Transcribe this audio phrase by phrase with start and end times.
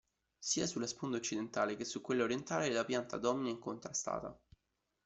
[0.39, 4.35] Sia sulla sponda occidentale che su quella orientale la pianta domina incontrastata.